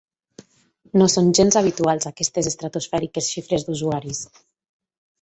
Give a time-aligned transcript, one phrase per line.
[1.01, 4.27] No són gens habituals, aquestes estratosfèriques xifres d’usuaris.